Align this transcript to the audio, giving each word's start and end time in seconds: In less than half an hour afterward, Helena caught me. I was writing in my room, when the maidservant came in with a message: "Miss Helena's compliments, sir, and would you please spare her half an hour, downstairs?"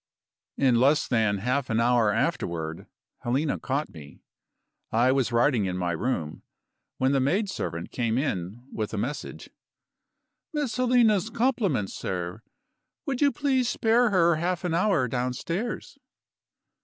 In 0.57 0.79
less 0.79 1.07
than 1.07 1.37
half 1.37 1.69
an 1.69 1.79
hour 1.79 2.11
afterward, 2.11 2.87
Helena 3.19 3.59
caught 3.59 3.93
me. 3.93 4.23
I 4.91 5.11
was 5.11 5.31
writing 5.31 5.65
in 5.65 5.77
my 5.77 5.91
room, 5.91 6.41
when 6.97 7.11
the 7.11 7.19
maidservant 7.19 7.91
came 7.91 8.17
in 8.17 8.65
with 8.71 8.95
a 8.95 8.97
message: 8.97 9.51
"Miss 10.53 10.75
Helena's 10.75 11.29
compliments, 11.29 11.93
sir, 11.93 12.31
and 12.31 12.41
would 13.05 13.21
you 13.21 13.31
please 13.31 13.69
spare 13.69 14.09
her 14.09 14.37
half 14.37 14.63
an 14.63 14.73
hour, 14.73 15.07
downstairs?" 15.07 15.99